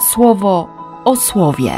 słowo 0.00 0.68
o 1.04 1.16
słowie. 1.16 1.72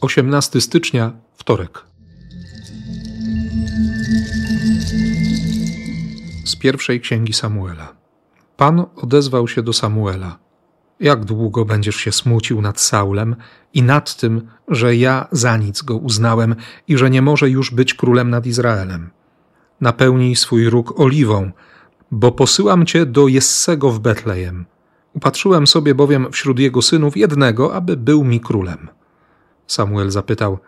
Osiemnasty 0.00 0.60
stycznia, 0.60 1.12
wtorek. 1.34 1.84
Z 6.44 6.56
pierwszej 6.56 7.00
księgi 7.00 7.32
Samuela. 7.32 7.92
Pan 8.56 8.86
odezwał 8.96 9.48
się 9.48 9.62
do 9.62 9.72
Samuela. 9.72 10.38
Jak 11.00 11.24
długo 11.24 11.64
będziesz 11.64 11.96
się 11.96 12.12
smucił 12.12 12.62
nad 12.62 12.80
Saulem 12.80 13.36
i 13.74 13.82
nad 13.82 14.16
tym, 14.16 14.48
że 14.68 14.96
ja 14.96 15.28
za 15.32 15.56
nic 15.56 15.82
go 15.82 15.96
uznałem 15.96 16.54
i 16.88 16.96
że 16.96 17.10
nie 17.10 17.22
może 17.22 17.50
już 17.50 17.70
być 17.70 17.94
królem 17.94 18.30
nad 18.30 18.46
Izraelem? 18.46 19.10
Napełnij 19.80 20.36
swój 20.36 20.70
róg 20.70 21.00
oliwą, 21.00 21.50
bo 22.10 22.32
posyłam 22.32 22.86
cię 22.86 23.06
do 23.06 23.28
Jessego 23.28 23.90
w 23.90 24.00
Betlejem. 24.00 24.66
Upatrzyłem 25.14 25.66
sobie 25.66 25.94
bowiem 25.94 26.32
wśród 26.32 26.58
jego 26.58 26.82
synów 26.82 27.16
jednego, 27.16 27.74
aby 27.74 27.96
był 27.96 28.24
mi 28.24 28.40
królem. 28.40 28.88
Samuel 29.66 30.10
zapytał: 30.10 30.58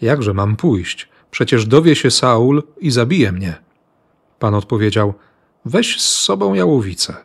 Jakże 0.00 0.34
mam 0.34 0.56
pójść? 0.56 1.08
Przecież 1.30 1.66
dowie 1.66 1.96
się 1.96 2.10
Saul 2.10 2.62
i 2.80 2.90
zabije 2.90 3.32
mnie. 3.32 3.62
Pan 4.38 4.54
odpowiedział: 4.54 5.14
Weź 5.64 6.00
z 6.00 6.08
sobą 6.08 6.54
jałowicę. 6.54 7.16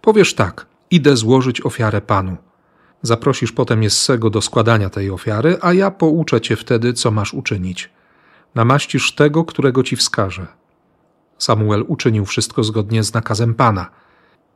Powiesz 0.00 0.34
tak: 0.34 0.66
Idę 0.90 1.16
złożyć 1.16 1.60
ofiarę 1.60 2.00
Panu. 2.00 2.36
Zaprosisz 3.02 3.52
potem 3.52 3.82
Jessego 3.82 4.30
do 4.30 4.42
składania 4.42 4.90
tej 4.90 5.10
ofiary, 5.10 5.58
a 5.60 5.72
ja 5.72 5.90
pouczę 5.90 6.40
cię 6.40 6.56
wtedy, 6.56 6.92
co 6.92 7.10
masz 7.10 7.34
uczynić. 7.34 7.90
Namaścisz 8.54 9.14
tego, 9.14 9.44
którego 9.44 9.82
ci 9.82 9.96
wskażę. 9.96 10.46
Samuel 11.38 11.84
uczynił 11.88 12.24
wszystko 12.24 12.64
zgodnie 12.64 13.02
z 13.02 13.14
nakazem 13.14 13.54
Pana. 13.54 13.90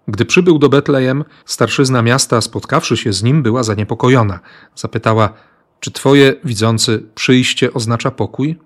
Gdy 0.09 0.25
przybył 0.25 0.59
do 0.59 0.69
Betlejem, 0.69 1.25
starszyzna 1.45 2.03
miasta, 2.03 2.41
spotkawszy 2.41 2.97
się 2.97 3.13
z 3.13 3.23
nim, 3.23 3.43
była 3.43 3.63
zaniepokojona. 3.63 4.41
Zapytała: 4.75 5.33
Czy 5.81 5.91
twoje, 5.91 6.35
widzący, 6.45 7.07
przyjście 7.15 7.73
oznacza 7.73 8.11
pokój? 8.11 8.59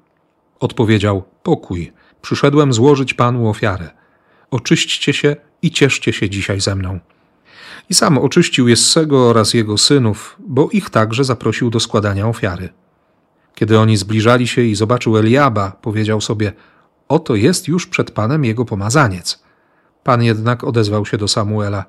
Odpowiedział: 0.60 1.24
Pokój. 1.42 1.92
Przyszedłem 2.22 2.72
złożyć 2.72 3.14
Panu 3.14 3.48
ofiarę. 3.48 3.90
Oczyśćcie 4.50 5.12
się 5.12 5.36
i 5.62 5.70
cieszcie 5.70 6.12
się 6.12 6.30
dzisiaj 6.30 6.60
ze 6.60 6.74
mną. 6.74 7.00
I 7.90 7.94
sam 7.94 8.18
oczyścił 8.18 8.68
Jessego 8.68 9.28
oraz 9.28 9.54
jego 9.54 9.78
synów, 9.78 10.36
bo 10.38 10.68
ich 10.72 10.90
także 10.90 11.24
zaprosił 11.24 11.70
do 11.70 11.80
składania 11.80 12.28
ofiary. 12.28 12.68
Kiedy 13.54 13.78
oni 13.78 13.96
zbliżali 13.96 14.48
się 14.48 14.62
i 14.62 14.74
zobaczył 14.74 15.18
Eliaba, 15.18 15.70
powiedział 15.82 16.20
sobie: 16.20 16.52
Oto 17.08 17.34
jest 17.34 17.68
już 17.68 17.86
przed 17.86 18.10
Panem 18.10 18.44
jego 18.44 18.64
pomazaniec. 18.64 19.42
Pan 20.04 20.22
jednak 20.22 20.64
odezwał 20.64 21.06
się 21.06 21.18
do 21.18 21.28
Samuela: 21.28 21.84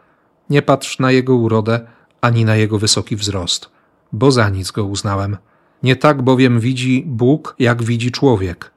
Nie 0.49 0.61
patrz 0.61 0.99
na 0.99 1.11
jego 1.11 1.35
urodę, 1.35 1.87
ani 2.21 2.45
na 2.45 2.55
jego 2.55 2.79
wysoki 2.79 3.15
wzrost, 3.15 3.69
bo 4.11 4.31
za 4.31 4.49
nic 4.49 4.71
go 4.71 4.85
uznałem. 4.85 5.37
Nie 5.83 5.95
tak 5.95 6.21
bowiem 6.21 6.59
widzi 6.59 7.03
Bóg, 7.07 7.55
jak 7.59 7.83
widzi 7.83 8.11
człowiek. 8.11 8.71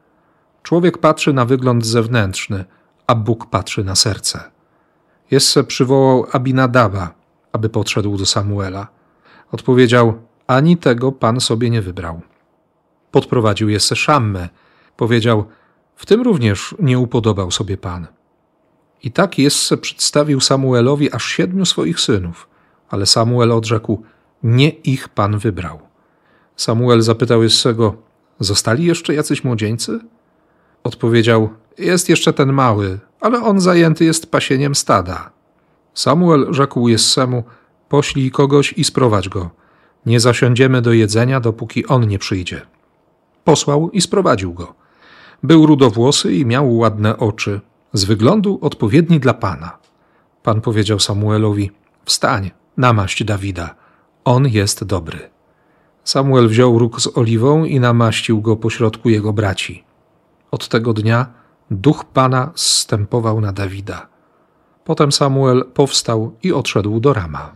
Człowiek 0.62 0.98
patrzy 0.98 1.32
na 1.32 1.44
wygląd 1.44 1.86
zewnętrzny, 1.86 2.64
a 3.06 3.14
Bóg 3.14 3.46
patrzy 3.46 3.84
na 3.84 3.94
serce. 3.94 4.49
Jesse 5.30 5.64
przywołał 5.64 6.26
Abinadaba, 6.32 7.14
aby 7.52 7.68
podszedł 7.68 8.16
do 8.16 8.26
Samuela. 8.26 8.88
Odpowiedział: 9.52 10.14
Ani 10.46 10.76
tego 10.76 11.12
pan 11.12 11.40
sobie 11.40 11.70
nie 11.70 11.82
wybrał. 11.82 12.20
Podprowadził 13.10 13.68
Jesse 13.68 13.96
Szammę. 13.96 14.48
Powiedział: 14.96 15.44
W 15.96 16.06
tym 16.06 16.22
również 16.22 16.74
nie 16.78 16.98
upodobał 16.98 17.50
sobie 17.50 17.76
pan. 17.76 18.06
I 19.02 19.10
tak 19.10 19.38
Jesse 19.38 19.76
przedstawił 19.76 20.40
Samuelowi 20.40 21.12
aż 21.12 21.24
siedmiu 21.24 21.66
swoich 21.66 22.00
synów, 22.00 22.48
ale 22.88 23.06
Samuel 23.06 23.52
odrzekł: 23.52 24.02
Nie 24.42 24.68
ich 24.68 25.08
pan 25.08 25.38
wybrał. 25.38 25.80
Samuel 26.56 27.02
zapytał 27.02 27.42
Jessego: 27.42 27.94
Zostali 28.40 28.84
jeszcze 28.84 29.14
jacyś 29.14 29.44
młodzieńcy? 29.44 30.00
Odpowiedział: 30.84 31.48
Jest 31.78 32.08
jeszcze 32.08 32.32
ten 32.32 32.52
mały, 32.52 32.98
ale 33.20 33.42
on 33.42 33.60
zajęty 33.60 34.04
jest 34.04 34.30
pasieniem 34.30 34.74
stada. 34.74 35.30
Samuel 35.94 36.46
rzekł 36.50 36.88
Jessemu: 36.88 37.44
Poślij 37.88 38.30
kogoś 38.30 38.72
i 38.72 38.84
sprowadź 38.84 39.28
go. 39.28 39.50
Nie 40.06 40.20
zasiądziemy 40.20 40.82
do 40.82 40.92
jedzenia, 40.92 41.40
dopóki 41.40 41.86
on 41.86 42.08
nie 42.08 42.18
przyjdzie. 42.18 42.62
Posłał 43.44 43.90
i 43.90 44.00
sprowadził 44.00 44.54
go. 44.54 44.74
Był 45.42 45.66
rudowłosy 45.66 46.34
i 46.34 46.46
miał 46.46 46.76
ładne 46.76 47.16
oczy, 47.16 47.60
z 47.92 48.04
wyglądu 48.04 48.58
odpowiedni 48.62 49.20
dla 49.20 49.34
pana. 49.34 49.78
Pan 50.42 50.60
powiedział 50.60 50.98
Samuelowi: 50.98 51.70
Wstań, 52.04 52.50
namaść 52.76 53.24
Dawida. 53.24 53.74
On 54.24 54.48
jest 54.48 54.84
dobry. 54.84 55.30
Samuel 56.04 56.48
wziął 56.48 56.78
róg 56.78 57.00
z 57.00 57.16
oliwą 57.18 57.64
i 57.64 57.80
namaścił 57.80 58.40
go 58.40 58.56
pośrodku 58.56 59.08
jego 59.08 59.32
braci. 59.32 59.84
Od 60.50 60.68
tego 60.68 60.92
dnia 60.92 61.39
duch 61.70 62.04
Pana 62.04 62.52
zstępował 62.54 63.40
na 63.40 63.52
Dawida. 63.52 64.08
Potem 64.84 65.12
Samuel 65.12 65.64
powstał 65.74 66.36
i 66.42 66.52
odszedł 66.52 67.00
do 67.00 67.12
Rama. 67.12 67.52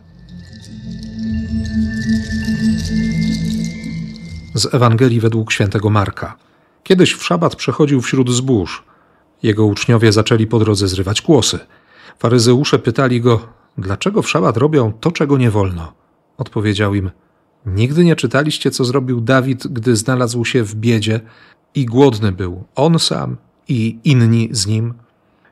Z 4.53 4.73
Ewangelii 4.73 5.19
według 5.19 5.51
świętego 5.51 5.89
Marka. 5.89 6.37
Kiedyś 6.83 7.13
w 7.13 7.23
szabat 7.23 7.55
przechodził 7.55 8.01
wśród 8.01 8.29
zbóż. 8.29 8.83
Jego 9.43 9.65
uczniowie 9.65 10.11
zaczęli 10.11 10.47
po 10.47 10.59
drodze 10.59 10.87
zrywać 10.87 11.21
kłosy. 11.21 11.59
Faryzeusze 12.19 12.79
pytali 12.79 13.21
go, 13.21 13.47
dlaczego 13.77 14.21
w 14.21 14.29
szabat 14.29 14.57
robią 14.57 14.93
to, 14.93 15.11
czego 15.11 15.37
nie 15.37 15.51
wolno. 15.51 15.93
Odpowiedział 16.37 16.95
im, 16.95 17.11
nigdy 17.65 18.05
nie 18.05 18.15
czytaliście, 18.15 18.71
co 18.71 18.85
zrobił 18.85 19.21
Dawid, 19.21 19.67
gdy 19.67 19.95
znalazł 19.95 20.45
się 20.45 20.63
w 20.63 20.75
biedzie 20.75 21.19
i 21.75 21.85
głodny 21.85 22.31
był, 22.31 22.63
on 22.75 22.99
sam 22.99 23.37
i 23.67 23.99
inni 24.03 24.49
z 24.51 24.67
nim. 24.67 24.93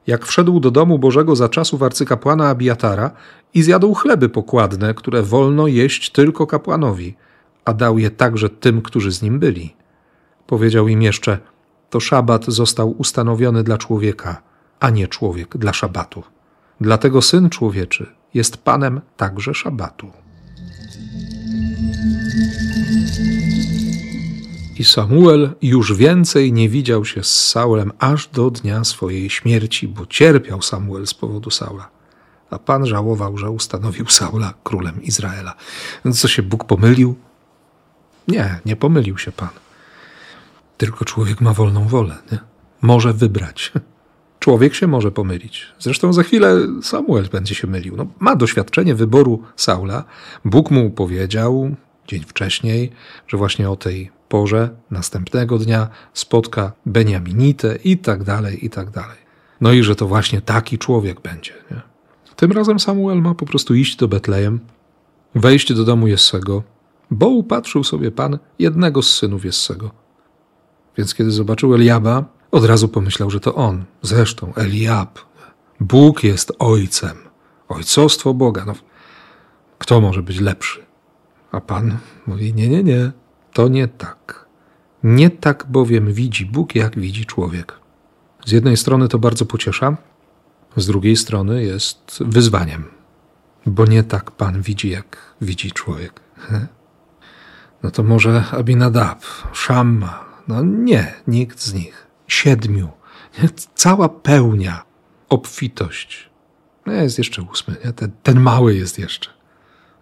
Jak 0.07 0.25
wszedł 0.25 0.59
do 0.59 0.72
domu 0.72 1.00
Bożego 1.00 1.35
za 1.35 1.50
czasów 1.50 1.84
arcykapłana 1.84 2.50
Abiatara 2.50 3.12
i 3.53 3.63
zjadł 3.63 3.94
chleby 3.94 4.29
pokładne, 4.29 4.94
które 4.94 5.24
wolno 5.24 5.68
jeść 5.68 6.09
tylko 6.09 6.47
kapłanowi, 6.47 7.16
a 7.66 7.74
dał 7.74 8.00
je 8.00 8.12
także 8.12 8.50
tym, 8.50 8.81
którzy 8.81 9.12
z 9.12 9.22
nim 9.22 9.40
byli. 9.40 9.75
Powiedział 10.47 10.88
im 10.88 11.01
jeszcze, 11.01 11.38
to 11.90 12.00
szabat 12.00 12.46
został 12.46 12.91
ustanowiony 12.97 13.63
dla 13.63 13.78
człowieka, 13.78 14.41
a 14.80 14.90
nie 14.90 15.07
człowiek 15.07 15.57
dla 15.57 15.74
szabatu. 15.74 16.24
Dlatego 16.81 17.22
Syn 17.22 17.50
Człowieczy 17.50 18.06
jest 18.34 18.57
Panem 18.57 19.01
także 19.18 19.53
szabatu. 19.53 20.12
I 24.80 24.84
Samuel 24.84 25.56
już 25.62 25.94
więcej 25.94 26.54
nie 26.54 26.70
widział 26.70 27.06
się 27.06 27.24
z 27.24 27.50
Saulem 27.50 27.92
aż 28.00 28.28
do 28.28 28.52
dnia 28.52 28.84
swojej 28.84 29.30
śmierci, 29.30 29.88
bo 29.88 30.06
cierpiał 30.06 30.62
Samuel 30.62 31.08
z 31.08 31.14
powodu 31.14 31.50
Saula. 31.50 31.90
A 32.50 32.60
Pan 32.60 32.86
żałował, 32.86 33.38
że 33.38 33.50
ustanowił 33.50 34.08
Saula 34.08 34.54
królem 34.64 35.04
Izraela. 35.04 35.56
No 36.06 36.12
co 36.12 36.28
się 36.28 36.44
Bóg 36.44 36.64
pomylił? 36.64 37.16
Nie, 38.28 38.60
nie 38.66 38.76
pomylił 38.76 39.18
się 39.18 39.32
Pan. 39.32 39.50
Tylko 40.78 41.06
człowiek 41.06 41.42
ma 41.42 41.54
wolną 41.54 41.88
wolę. 41.88 42.18
Nie? 42.32 42.40
Może 42.82 43.14
wybrać. 43.14 43.72
Człowiek 44.40 44.74
się 44.74 44.88
może 44.88 45.12
pomylić. 45.12 45.68
Zresztą 45.80 46.14
za 46.14 46.24
chwilę 46.24 46.58
Samuel 46.82 47.30
będzie 47.32 47.56
się 47.56 47.68
mylił. 47.68 47.96
No, 47.96 48.06
ma 48.20 48.36
doświadczenie 48.36 48.96
wyboru 48.96 49.44
Saula. 49.56 50.04
Bóg 50.46 50.72
mu 50.72 50.92
powiedział 50.92 51.76
dzień 52.08 52.24
wcześniej, 52.24 52.92
że 53.28 53.38
właśnie 53.38 53.70
o 53.70 53.76
tej 53.76 54.12
porze 54.34 54.70
następnego 54.92 55.58
dnia 55.58 55.88
spotka 56.13 56.72
Beniaminitę 56.86 57.75
i 57.84 57.98
tak 57.98 58.24
dalej, 58.24 58.66
i 58.66 58.69
tak 58.69 58.90
dalej. 58.90 59.18
No 59.62 59.72
i 59.72 59.84
że 59.84 59.96
to 59.96 60.07
właśnie 60.07 60.42
taki 60.42 60.78
człowiek 60.78 61.22
będzie. 61.22 61.54
Nie? 61.72 61.81
Tym 62.36 62.52
razem 62.52 62.80
Samuel 62.80 63.22
ma 63.22 63.34
po 63.36 63.46
prostu 63.46 63.75
iść 63.75 63.96
do 63.96 64.07
Betlejem, 64.07 64.60
wejść 65.36 65.74
do 65.74 65.84
domu 65.84 66.07
Jessego, 66.07 66.63
bo 67.12 67.30
upatrzył 67.30 67.84
sobie 67.84 68.12
Pan 68.12 68.40
jednego 68.60 69.02
z 69.02 69.16
synów 69.16 69.46
Jessego. 69.46 69.92
Więc 70.98 71.13
kiedy 71.13 71.31
zobaczył 71.31 71.75
Eliaba, 71.75 72.25
od 72.52 72.66
razu 72.66 72.88
pomyślał, 72.88 73.30
że 73.30 73.40
to 73.40 73.56
on. 73.56 73.84
Zresztą 74.02 74.54
Eliab. 74.56 75.19
Bóg 75.80 76.24
jest 76.24 76.52
ojcem. 76.60 77.18
Ojcostwo 77.69 78.34
Boga. 78.34 78.63
No, 78.66 78.74
kto 79.80 80.02
może 80.02 80.24
być 80.24 80.40
lepszy? 80.40 80.86
A 81.52 81.62
Pan 81.62 81.98
mówi: 82.28 82.54
Nie, 82.54 82.69
nie, 82.69 82.84
nie. 82.84 83.23
To 83.54 83.68
nie 83.68 83.88
tak. 83.88 84.46
Nie 85.04 85.30
tak 85.30 85.66
bowiem 85.70 86.14
widzi 86.14 86.46
Bóg, 86.46 86.76
jak 86.76 87.00
widzi 87.00 87.26
człowiek. 87.26 87.80
Z 88.46 88.52
jednej 88.52 88.78
strony 88.78 89.08
to 89.08 89.20
bardzo 89.20 89.46
pociesza, 89.46 89.98
z 90.78 90.88
drugiej 90.88 91.16
strony 91.16 91.64
jest 91.64 92.24
wyzwaniem, 92.26 92.84
bo 93.66 93.86
nie 93.86 94.04
tak 94.04 94.32
Pan 94.32 94.62
widzi, 94.62 94.90
jak 94.90 95.18
widzi 95.42 95.72
człowiek. 95.72 96.22
No 97.84 97.92
to 97.92 98.04
może 98.04 98.44
Abinadab, 98.52 99.26
Shamma. 99.54 100.26
No 100.48 100.64
nie, 100.64 101.14
nikt 101.28 101.60
z 101.62 101.74
nich. 101.74 102.08
siedmiu. 102.28 102.90
Cała 103.76 104.10
pełnia, 104.10 104.84
obfitość. 105.30 106.30
No 106.86 106.94
jest 106.94 107.18
jeszcze 107.18 107.42
ósmy, 107.42 107.76
nie? 107.86 107.94
Ten, 107.94 108.12
ten 108.24 108.40
mały 108.40 108.76
jest 108.76 109.00
jeszcze. 109.00 109.30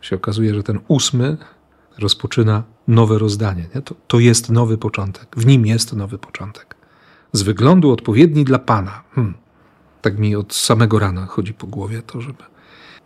Się 0.02 0.16
okazuje, 0.16 0.54
że 0.56 0.64
ten 0.64 0.80
ósmy 0.88 1.38
rozpoczyna 2.00 2.64
nowe 2.88 3.20
rozdanie. 3.20 3.66
Nie? 3.76 3.82
To, 3.82 3.96
to 4.08 4.20
jest 4.20 4.50
nowy 4.50 4.78
początek. 4.78 5.36
W 5.38 5.46
nim 5.46 5.66
jest 5.66 5.94
nowy 5.94 6.18
początek. 6.18 6.76
Z 7.34 7.42
wyglądu 7.42 7.92
odpowiedni 7.92 8.46
dla 8.46 8.60
Pana. 8.60 9.04
Hmm. 9.12 9.34
Tak 10.02 10.20
mi 10.20 10.36
od 10.36 10.54
samego 10.54 11.00
rana 11.00 11.26
chodzi 11.26 11.54
po 11.54 11.68
głowie 11.68 12.02
to, 12.02 12.22
żeby, 12.22 12.44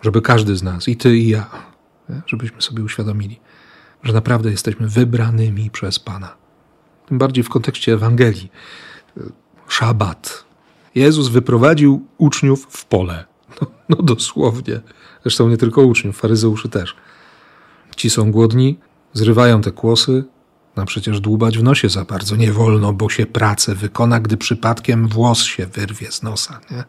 żeby 0.02 0.22
każdy 0.22 0.56
z 0.56 0.64
nas, 0.64 0.88
i 0.88 0.98
ty, 0.98 1.18
i 1.18 1.30
ja, 1.30 1.50
żebyśmy 2.26 2.62
sobie 2.62 2.84
uświadomili, 2.84 3.40
że 4.04 4.14
naprawdę 4.14 4.52
jesteśmy 4.52 4.88
wybranymi 4.88 5.70
przez 5.70 6.00
Pana. 6.00 6.36
Tym 7.08 7.18
bardziej 7.18 7.44
w 7.44 7.50
kontekście 7.50 7.94
Ewangelii. 7.94 8.52
Szabat. 9.68 10.46
Jezus 10.96 11.28
wyprowadził 11.28 12.08
uczniów 12.18 12.68
w 12.70 12.86
pole. 12.86 13.26
No, 13.62 13.68
no 13.90 13.96
dosłownie. 13.96 14.82
Zresztą 15.22 15.50
nie 15.50 15.58
tylko 15.58 15.82
uczniów, 15.82 16.18
faryzeuszy 16.18 16.70
też. 16.70 16.96
Ci 17.96 18.10
są 18.10 18.32
głodni, 18.32 18.80
zrywają 19.14 19.62
te 19.62 19.72
kłosy, 19.72 20.24
no 20.76 20.86
przecież 20.86 21.20
dłubać 21.20 21.58
w 21.58 21.64
nosie 21.64 21.90
za 21.90 22.06
bardzo 22.06 22.36
nie 22.36 22.52
wolno, 22.52 22.94
bo 22.94 23.10
się 23.10 23.26
pracę 23.26 23.76
wykona, 23.76 24.20
gdy 24.20 24.38
przypadkiem 24.38 25.08
włos 25.08 25.44
się 25.44 25.66
wyrwie 25.66 26.12
z 26.12 26.24
nosa. 26.24 26.60
Nie? 26.72 26.84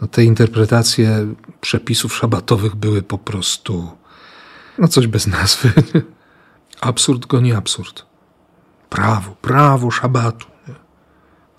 No 0.00 0.06
te 0.06 0.24
interpretacje 0.24 1.34
przepisów 1.60 2.16
szabatowych 2.16 2.74
były 2.74 3.02
po 3.02 3.18
prostu 3.18 3.90
no 4.78 4.88
coś 4.88 5.06
bez 5.06 5.26
nazwy. 5.26 5.72
Absurd 6.80 7.26
goni 7.26 7.52
absurd. 7.52 8.06
Prawo, 8.90 9.34
prawo 9.42 9.90
szabatu. 9.90 10.46
Nie? 10.68 10.74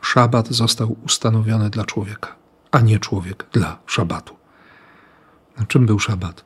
Szabat 0.02 0.48
został 0.48 0.96
ustanowiony 1.06 1.70
dla 1.70 1.86
człowieka, 1.86 2.36
a 2.72 2.80
nie 2.80 3.00
człowiek 3.00 3.46
dla 3.52 3.80
szabatu. 3.86 4.38
Czym 5.68 5.86
był 5.86 6.00
szabat? 6.00 6.46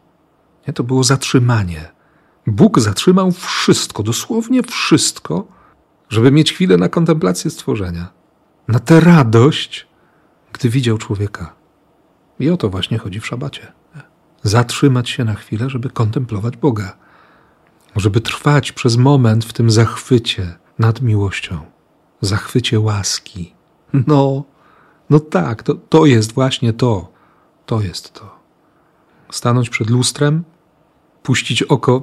Nie, 0.68 0.74
to 0.74 0.84
było 0.84 1.04
zatrzymanie 1.04 1.92
Bóg 2.48 2.80
zatrzymał 2.80 3.32
wszystko, 3.32 4.04
dosłownie 4.04 4.64
wszystko, 4.64 5.48
żeby 6.10 6.32
mieć 6.32 6.54
chwilę 6.54 6.78
na 6.78 6.90
kontemplację 6.90 7.52
stworzenia, 7.52 8.08
na 8.68 8.80
tę 8.80 9.00
radość, 9.00 9.88
gdy 10.54 10.70
widział 10.70 10.98
człowieka. 10.98 11.54
I 12.40 12.50
o 12.50 12.58
to 12.58 12.70
właśnie 12.70 12.98
chodzi 12.98 13.20
w 13.20 13.28
szabacie. 13.28 13.72
Zatrzymać 14.44 15.10
się 15.10 15.24
na 15.24 15.34
chwilę, 15.34 15.70
żeby 15.70 15.90
kontemplować 15.90 16.58
Boga, 16.58 16.98
żeby 17.96 18.22
trwać 18.22 18.72
przez 18.72 18.98
moment 18.98 19.46
w 19.46 19.54
tym 19.54 19.72
zachwycie 19.72 20.58
nad 20.80 21.02
miłością, 21.02 21.60
zachwycie 22.22 22.80
łaski. 22.80 23.54
No, 24.08 24.44
no 25.10 25.20
tak, 25.20 25.64
to, 25.64 25.76
to 25.76 26.06
jest 26.06 26.34
właśnie 26.34 26.74
to. 26.74 27.12
To 27.66 27.82
jest 27.82 28.14
to. 28.14 28.40
Stanąć 29.32 29.70
przed 29.70 29.90
lustrem, 29.90 30.44
puścić 31.24 31.64
oko 31.64 32.02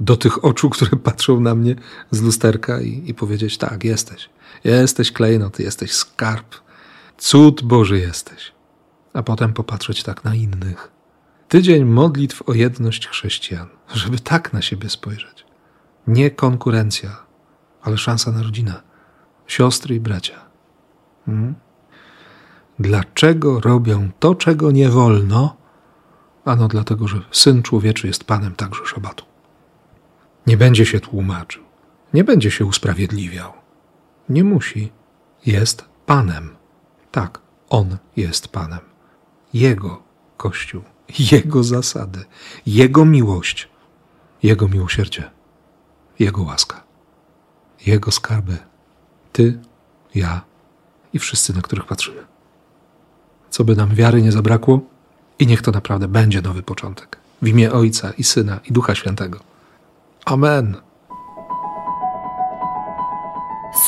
do 0.00 0.16
tych 0.16 0.44
oczu, 0.44 0.70
które 0.70 0.90
patrzą 1.10 1.40
na 1.40 1.54
mnie 1.54 1.76
z 2.10 2.22
lusterka 2.22 2.80
i, 2.80 3.02
i 3.06 3.14
powiedzieć: 3.14 3.58
Tak, 3.58 3.84
jesteś. 3.84 4.30
Jesteś 4.64 5.12
klejnot, 5.12 5.58
jesteś 5.58 5.92
skarb. 5.92 6.54
Cud 7.18 7.62
Boży 7.62 7.98
jesteś. 7.98 8.52
A 9.14 9.22
potem 9.22 9.52
popatrzeć 9.52 10.02
tak 10.02 10.24
na 10.24 10.34
innych. 10.34 10.90
Tydzień 11.48 11.84
modlitw 11.84 12.42
o 12.48 12.54
jedność 12.54 13.08
chrześcijan, 13.08 13.66
żeby 13.94 14.18
tak 14.18 14.52
na 14.52 14.62
siebie 14.62 14.90
spojrzeć. 14.90 15.46
Nie 16.06 16.30
konkurencja, 16.30 17.16
ale 17.82 17.98
szansa 17.98 18.32
na 18.32 18.42
rodzinę. 18.42 18.82
Siostry 19.46 19.94
i 19.94 20.00
bracia. 20.00 20.40
Hmm? 21.26 21.54
Dlaczego 22.78 23.60
robią 23.60 24.10
to, 24.18 24.34
czego 24.34 24.70
nie 24.70 24.88
wolno? 24.88 25.56
Ano 26.44 26.68
dlatego, 26.68 27.08
że 27.08 27.20
Syn 27.30 27.62
Człowieczy 27.62 28.06
jest 28.06 28.24
Panem 28.24 28.54
także 28.54 28.86
szabatu. 28.86 29.24
Nie 30.48 30.56
będzie 30.56 30.86
się 30.86 31.00
tłumaczył, 31.00 31.62
nie 32.14 32.24
będzie 32.24 32.50
się 32.50 32.64
usprawiedliwiał. 32.64 33.52
Nie 34.28 34.44
musi. 34.44 34.92
Jest 35.46 35.84
Panem. 36.06 36.56
Tak, 37.10 37.40
On 37.68 37.96
jest 38.16 38.48
Panem. 38.48 38.80
Jego 39.54 40.02
Kościół, 40.36 40.82
Jego 41.32 41.64
zasady, 41.64 42.24
Jego 42.66 43.04
miłość, 43.04 43.68
Jego 44.42 44.68
miłosierdzie, 44.68 45.30
Jego 46.18 46.42
łaska, 46.42 46.84
Jego 47.86 48.10
skarby. 48.10 48.56
Ty, 49.32 49.58
ja 50.14 50.40
i 51.12 51.18
wszyscy, 51.18 51.54
na 51.54 51.62
których 51.62 51.86
patrzymy. 51.86 52.26
Co 53.50 53.64
by 53.64 53.76
nam 53.76 53.94
wiary 53.94 54.22
nie 54.22 54.32
zabrakło, 54.32 54.80
i 55.38 55.46
niech 55.46 55.62
to 55.62 55.70
naprawdę 55.70 56.08
będzie 56.08 56.42
nowy 56.42 56.62
początek. 56.62 57.18
W 57.42 57.48
imię 57.48 57.72
Ojca 57.72 58.10
i 58.10 58.24
Syna 58.24 58.60
i 58.64 58.72
Ducha 58.72 58.94
Świętego. 58.94 59.57
Amen. 60.28 60.76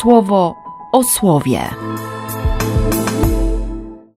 Słowo 0.01 0.55
o 0.93 1.05
słowie. 1.05 1.61